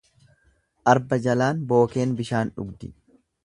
Arba 0.93 1.21
jalaan 1.27 1.61
bookeen 1.75 2.19
bishaan 2.23 2.53
dhugdi. 2.59 2.95